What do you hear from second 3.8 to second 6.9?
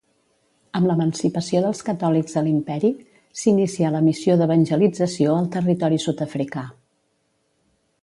la missió d'evangelització al territori sud-africà.